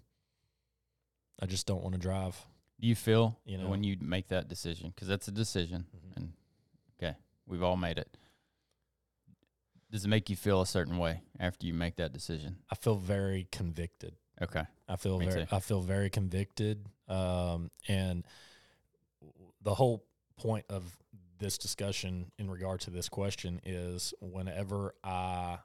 [1.41, 2.37] I just don't want to drive.
[2.81, 3.69] Do you feel You know.
[3.69, 4.91] when you make that decision?
[4.95, 6.17] Because that's a decision, Mhm.
[6.17, 6.33] and
[6.97, 7.17] okay,
[7.47, 8.17] we've all made it.
[9.91, 12.59] Does it make you feel a certain way after you make that decision?
[12.71, 14.17] I feel very convicted.
[14.41, 14.65] Okay.
[14.87, 15.55] I feel Me very too.
[15.55, 16.87] I feel very convicted.
[17.09, 18.25] Um, and
[19.63, 20.05] the whole
[20.37, 20.97] point of
[21.39, 25.59] this discussion in regard to this question is whenever I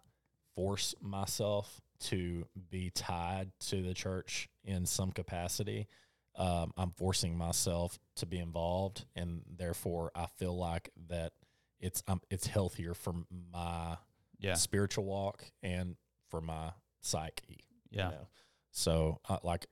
[0.55, 5.87] force myself to be tied to the church in some capacity,
[6.35, 11.33] um, I'm forcing myself to be involved, and therefore I feel like that
[11.79, 13.13] it's um, it's healthier for
[13.51, 13.97] my
[14.39, 14.55] Yeah.
[14.55, 15.95] spiritual walk and
[16.29, 17.63] for my psyche.
[17.89, 18.09] you Yeah.
[18.09, 18.27] know.
[18.71, 19.67] So, uh, like,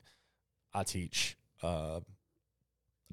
[0.73, 2.01] I teach, uh,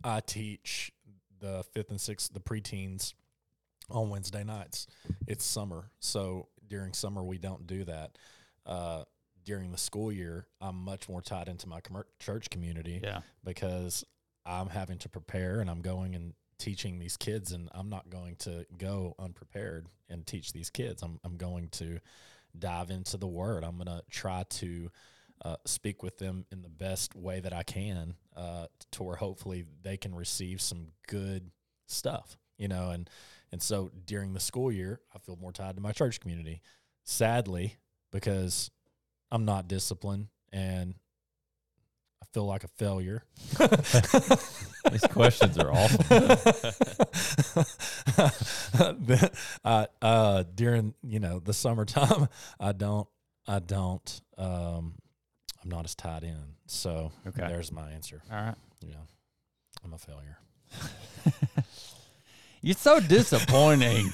[0.05, 0.93] I teach
[1.41, 3.15] the fifth and sixth, the preteens
[3.89, 4.87] on Wednesday nights.
[5.27, 8.17] It's summer, so during summer we don't do that.
[8.67, 9.05] Uh,
[9.45, 13.21] during the school year, I'm much more tied into my commer- church community Yeah.
[13.45, 14.05] because
[14.45, 18.37] I'm having to prepare and I'm going and teaching these kids and I'm not going
[18.41, 21.03] to go unprepared and teach these kids.
[21.03, 22.01] I'm I'm going to
[22.59, 23.65] dive into the word.
[23.65, 24.91] I'm going to try to
[25.45, 29.65] uh, speak with them in the best way that I can uh, to where hopefully
[29.83, 31.51] they can receive some good
[31.87, 33.09] stuff, you know, and
[33.53, 36.61] and so during the school year, I feel more tied to my church community.
[37.05, 37.77] Sadly,
[38.13, 38.71] because
[39.31, 40.95] I'm not disciplined and
[42.23, 43.23] I feel like a failure.
[44.91, 46.05] These questions are awful.
[49.65, 52.29] Uh, uh, during you know the summertime,
[52.61, 53.07] I don't,
[53.47, 54.95] I don't, um,
[55.63, 56.55] I'm not as tied in.
[56.67, 57.47] So Okay.
[57.49, 58.23] there's my answer.
[58.31, 58.55] All right.
[58.81, 58.95] Yeah,
[59.85, 60.39] I'm a failure.
[62.69, 64.13] You're so disappointing.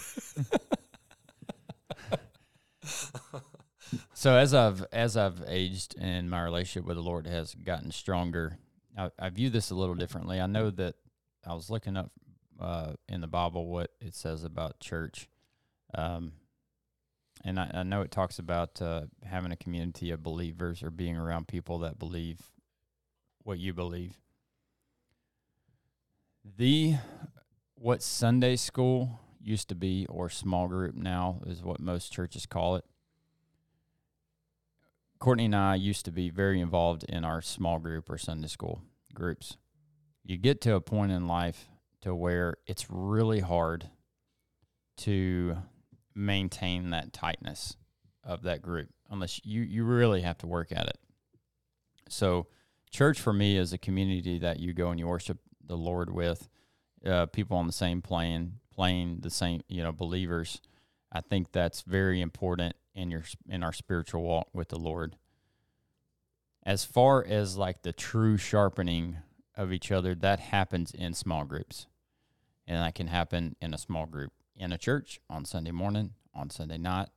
[4.15, 8.57] so as I've as I've aged and my relationship with the Lord has gotten stronger,
[8.97, 10.41] I, I view this a little differently.
[10.41, 10.95] I know that
[11.45, 12.13] I was looking up
[12.61, 15.29] uh, in the Bible what it says about church,
[15.93, 16.35] um,
[17.45, 21.17] and I, I know it talks about uh, having a community of believers or being
[21.17, 22.39] around people that believe
[23.43, 24.17] what you believe.
[26.57, 26.95] The
[27.85, 32.77] what Sunday school used to be or small group now is what most churches call
[32.77, 32.85] it.
[35.19, 38.81] Courtney and I used to be very involved in our small group or Sunday school
[39.13, 39.59] groups.
[40.25, 41.69] You get to a point in life
[42.01, 43.91] to where it's really hard
[45.01, 45.59] to
[46.15, 47.77] maintain that tightness
[48.25, 50.99] of that group unless you you really have to work at it.
[52.09, 52.47] So
[52.91, 56.49] church for me is a community that you go and you worship the Lord with
[57.07, 60.61] uh, people on the same plane, playing the same, you know, believers.
[61.13, 65.17] I think that's very important in your in our spiritual walk with the Lord.
[66.65, 69.19] As far as like the true sharpening
[69.57, 71.87] of each other, that happens in small groups,
[72.67, 76.51] and that can happen in a small group in a church on Sunday morning, on
[76.51, 77.09] Sunday night,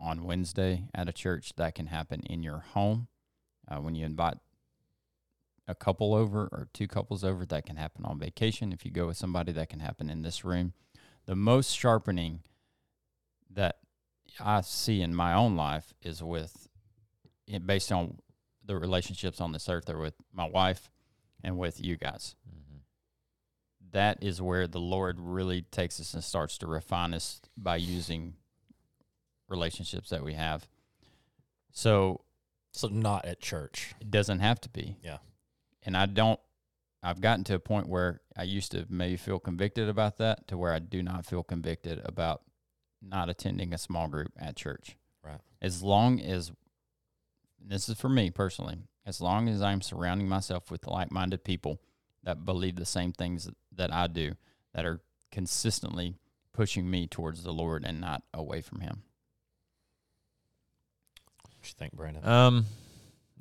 [0.00, 1.52] on Wednesday at a church.
[1.56, 3.08] That can happen in your home
[3.68, 4.38] uh, when you invite
[5.68, 7.44] a couple over or two couples over.
[7.46, 8.72] That can happen on vacation.
[8.72, 10.72] If you go with somebody, that can happen in this room.
[11.26, 12.40] the most sharpening
[13.50, 13.76] that
[14.40, 16.68] I see in my own life is with,
[17.66, 18.18] based on
[18.64, 20.90] the relationships on this earth, or with my wife
[21.44, 22.34] and with you guys.
[22.48, 22.80] Mhm.
[23.90, 28.36] That is where the Lord really takes us and starts to refine us by using
[29.48, 30.66] relationships that we have.
[31.72, 32.24] So
[32.72, 33.94] So not at church.
[34.00, 34.96] it doesn't have to be.
[35.02, 35.18] Yeah.
[35.88, 36.38] And I don't,
[37.02, 40.58] I've gotten to a point where I used to maybe feel convicted about that to
[40.58, 42.42] where I do not feel convicted about
[43.00, 44.98] not attending a small group at church.
[45.24, 45.40] Right.
[45.62, 46.52] As long as,
[47.58, 51.80] this is for me personally, as long as I'm surrounding myself with like minded people
[52.22, 54.34] that believe the same things that I do,
[54.74, 55.00] that are
[55.32, 56.16] consistently
[56.52, 59.04] pushing me towards the Lord and not away from Him.
[61.44, 62.26] What you think, Brandon?
[62.26, 62.66] Um,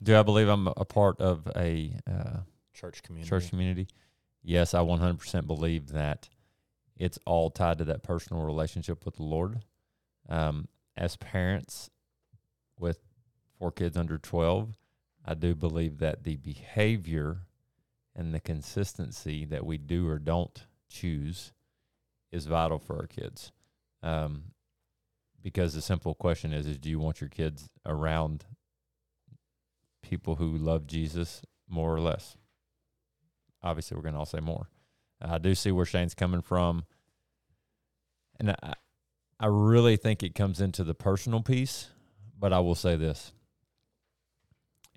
[0.01, 2.39] do I believe I'm a part of a uh,
[2.73, 3.29] church community.
[3.29, 3.88] church community?
[4.43, 6.29] Yes, I 100% believe that
[6.95, 9.63] it's all tied to that personal relationship with the Lord.
[10.29, 11.89] Um, as parents
[12.79, 12.99] with
[13.57, 14.77] four kids under 12,
[15.25, 17.39] I do believe that the behavior
[18.15, 21.53] and the consistency that we do or don't choose
[22.31, 23.51] is vital for our kids.
[24.01, 24.43] Um,
[25.41, 28.45] because the simple question is, is do you want your kids around
[30.10, 32.38] people who love Jesus more or less?
[33.62, 34.70] Obviously, we're going to all say more.
[35.22, 36.86] I do see where Shane's coming from,
[38.39, 38.74] and I,
[39.39, 41.89] I really think it comes into the personal piece.
[42.39, 43.34] But I will say this: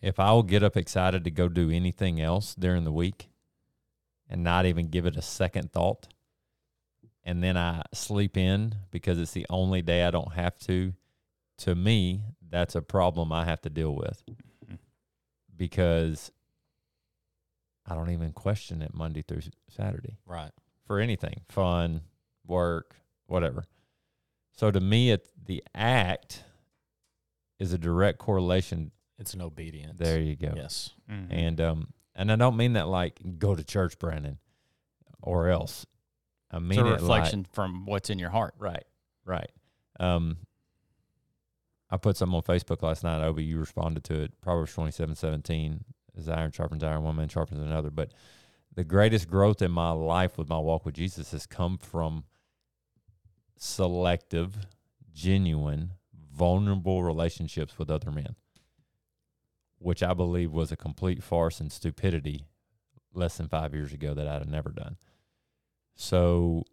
[0.02, 3.30] if I will get up excited to go do anything else during the week,
[4.28, 6.08] and not even give it a second thought,
[7.24, 10.92] and then I sleep in because it's the only day I don't have to,
[11.58, 14.22] to me, that's a problem I have to deal with
[15.60, 16.32] because
[17.86, 20.52] I don't even question it Monday through Saturday Right.
[20.86, 22.00] for anything fun,
[22.46, 22.96] work,
[23.26, 23.64] whatever.
[24.56, 26.42] So to me, it the act
[27.58, 28.90] is a direct correlation.
[29.18, 29.98] It's an obedience.
[29.98, 30.54] There you go.
[30.56, 30.90] Yes.
[31.28, 34.38] And um, and I don't mean that like go to church, Brandon,
[35.22, 35.84] or else.
[36.50, 38.54] I it's mean a it like- reflection from what's in your heart.
[38.58, 38.84] Right,
[39.26, 39.50] right.
[39.98, 40.38] Um,
[41.90, 43.24] I put something on Facebook last night.
[43.24, 44.40] Obi, you responded to it.
[44.40, 47.90] Proverbs twenty-seven seventeen is iron sharpens iron, one man sharpens another.
[47.90, 48.12] But
[48.74, 52.24] the greatest growth in my life with my walk with Jesus has come from
[53.56, 54.56] selective,
[55.12, 55.92] genuine,
[56.32, 58.36] vulnerable relationships with other men,
[59.78, 62.46] which I believe was a complete farce and stupidity
[63.12, 64.96] less than five years ago that I'd have never done.
[65.96, 66.64] So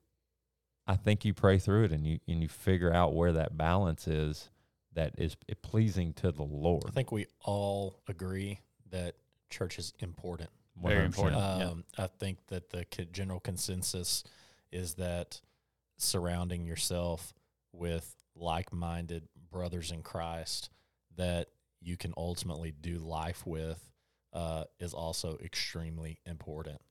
[0.86, 4.08] I think you pray through it and you and you figure out where that balance
[4.08, 4.49] is
[4.97, 6.86] that is pleasing to the Lord.
[6.88, 9.13] I think we all agree that
[9.51, 10.49] church is important.
[10.83, 11.39] Very important.
[11.39, 12.05] Um, yeah.
[12.05, 14.23] I think that the general consensus
[14.71, 15.39] is that
[15.97, 17.36] surrounding yourself
[17.71, 20.71] with like-minded brothers in Christ
[21.15, 23.79] that you can ultimately do life with
[24.33, 26.81] uh, is also extremely important.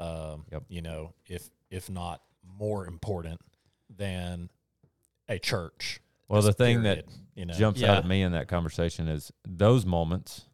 [0.00, 0.64] Um, Yep.
[0.68, 3.40] You know, if if not more important
[3.88, 4.50] than
[5.28, 6.00] a church.
[6.32, 7.92] Well, the Just thing that you know, jumps Yeah.
[7.92, 10.46] out at me in that conversation is those moments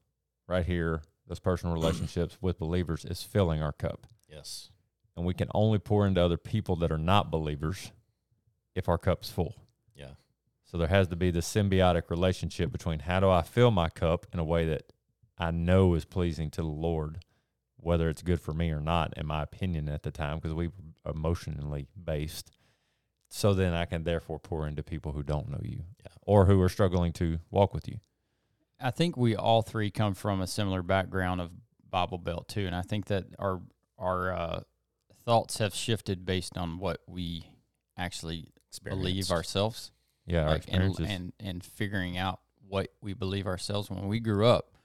[0.49, 4.09] right here, those personal relationships with believers is filling our cup.
[4.29, 4.71] yes,
[5.17, 7.93] And we can only pour into other people that are not believers
[8.75, 9.55] if our cup's full.
[9.95, 10.15] yeah,
[10.65, 14.27] So there has to be this symbiotic relationship between how do I fill my cup
[14.33, 14.93] in a way that
[15.39, 17.21] I know is pleasing to the Lord,
[17.77, 20.67] whether it's good for me or not, in my opinion at the time, because we
[20.67, 20.75] were
[21.13, 22.51] emotionally based.
[23.31, 26.13] So then I can therefore pour into people who don't know you Yeah.
[26.23, 27.99] or who are struggling to walk with you.
[28.81, 31.51] I think we all three come from a similar background of
[31.91, 33.61] Bible Belt too, and I think that our
[33.99, 34.61] our uh,
[35.25, 37.45] thoughts have shifted based on what we
[37.97, 38.53] actually
[38.85, 39.91] believe ourselves,
[40.27, 41.07] Yeah, our like, and, experiences.
[41.09, 43.91] and and figuring out what we believe ourselves.
[43.91, 44.77] When we grew up,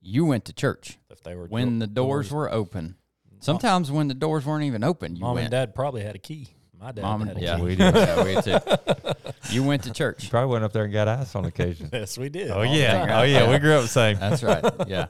[0.00, 2.96] you went to church If they were when do- the doors were open.
[3.40, 5.44] Sometimes when the doors weren't even open, you mom went.
[5.46, 6.48] and dad probably had a key.
[6.84, 7.60] My dad Mom had and a yeah.
[7.62, 7.94] We did.
[7.94, 8.62] yeah, we did.
[9.50, 10.24] You went to church.
[10.24, 11.88] you probably went up there and got ice on occasion.
[11.92, 12.50] yes, we did.
[12.50, 12.98] oh, yeah.
[12.98, 13.10] right.
[13.10, 13.44] Oh, yeah.
[13.44, 13.50] Yeah.
[13.50, 14.18] We grew up the same.
[14.18, 14.64] That's right.
[14.86, 15.06] Yeah.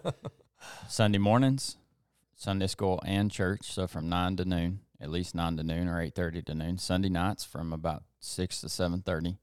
[0.89, 1.77] Sunday mornings,
[2.37, 3.73] Sunday school and church.
[3.73, 6.79] So from nine to noon, at least nine to noon or eight thirty to noon.
[6.79, 9.39] Sunday nights from about six to seven thirty.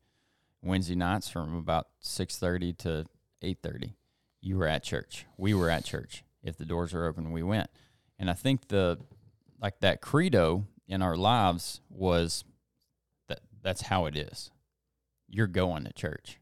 [0.61, 3.05] Wednesday nights from about six thirty to
[3.41, 3.95] eight thirty.
[4.39, 5.25] You were at church.
[5.37, 6.23] We were at church.
[6.43, 7.69] If the doors were open, we went.
[8.19, 8.99] And I think the
[9.61, 12.43] like that credo in our lives was
[13.29, 14.51] that that's how it is.
[15.29, 16.37] You're going to church.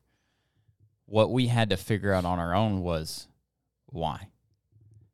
[1.05, 3.27] What we had to figure out on our own was
[3.85, 4.29] why.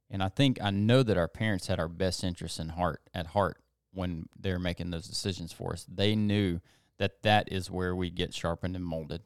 [0.09, 3.27] And I think I know that our parents had our best interests in heart at
[3.27, 3.57] heart
[3.93, 5.85] when they're making those decisions for us.
[5.93, 6.61] They knew
[6.97, 9.23] that that is where we get sharpened and molded,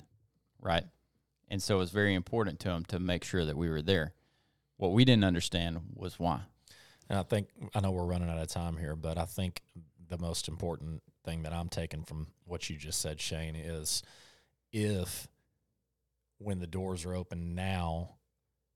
[0.59, 0.85] right?
[1.49, 4.13] And so it was very important to them to make sure that we were there.
[4.77, 6.41] What we didn't understand was why.
[7.09, 9.61] And I think I know we're running out of time here, but I think
[10.09, 14.03] the most important thing that I'm taking from what you just said, Shane, is
[14.71, 15.27] if
[16.39, 18.15] when the doors are open now,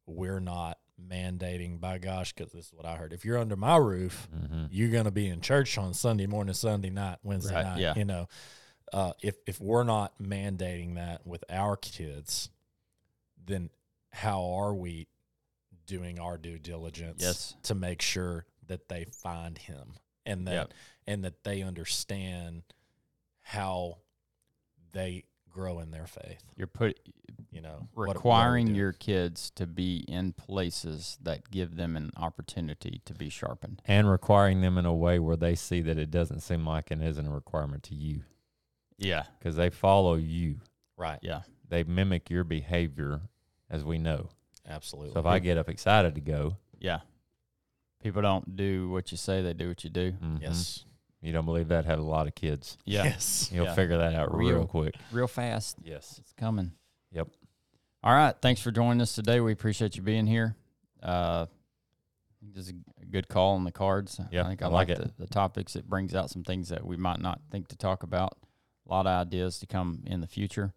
[0.05, 3.13] we're not mandating by gosh, because this is what I heard.
[3.13, 4.65] If you're under my roof, Mm-hmm.
[4.69, 7.79] you're going to be in church on Sunday morning, Sunday night, Wednesday Right, night.
[7.79, 7.93] yeah.
[7.95, 8.27] You know,
[8.91, 12.49] uh, if if we're not mandating that with our kids,
[13.43, 13.69] then
[14.11, 15.07] how are we
[15.87, 17.55] doing our due diligence Yes.
[17.63, 19.93] to make sure that they find him
[20.25, 20.73] and that Yep.
[21.07, 22.63] And that they understand
[23.41, 23.97] how
[24.91, 26.43] they grow in their faith?
[26.55, 26.99] You're put
[27.51, 28.75] You know, what- what are we requiring doing?
[28.77, 33.79] your kids to be in places that give them an opportunity to be sharpened.
[33.85, 36.99] And requiring them in a way where they see that it doesn't seem like it
[36.99, 38.23] isn't a requirement to you
[38.97, 39.27] Yeah.
[39.37, 40.61] because they follow you.
[40.97, 41.19] right.
[41.21, 41.43] Yeah.
[41.69, 43.21] They mimic your behavior,
[43.69, 44.29] as we know.
[44.65, 45.13] Absolutely.
[45.13, 47.01] So if I get up excited to go, Yeah.
[47.99, 50.13] People don't do what you say, they do what you do.
[50.13, 50.41] mhm.
[50.41, 50.85] yes.
[51.23, 52.77] You don't believe that had a lot of kids.
[52.85, 53.03] Yeah.
[53.05, 53.49] Yes.
[53.53, 53.75] You'll Yeah.
[53.75, 54.67] figure that out real Real.
[54.67, 54.95] quick.
[55.11, 55.77] Real fast.
[55.83, 56.17] Yes.
[56.19, 56.71] It's coming.
[57.11, 57.29] Yep.
[58.03, 58.35] All right.
[58.41, 59.39] Thanks for joining us today.
[59.39, 60.55] We appreciate you being here.
[61.01, 61.45] Uh,
[62.41, 64.19] this is a good call on the cards.
[64.31, 65.17] Yeah, I think I, I like, like the, it.
[65.17, 65.75] the topics.
[65.77, 68.37] It brings out some things that we might not think to talk about.
[68.85, 70.73] A lot of ideas to come in the future.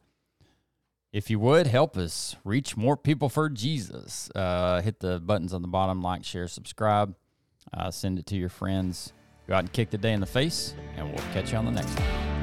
[1.13, 5.63] If you would help us reach more people for Jesus, uh, hit the buttons on
[5.63, 7.17] the bottom, like, share, subscribe,
[7.73, 9.13] uh, send it to your friends.
[9.47, 11.71] Go out and kick the day in the face, and we'll catch you on the
[11.71, 12.36] next one.